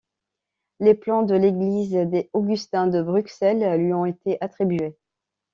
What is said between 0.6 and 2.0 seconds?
Les plans de l’église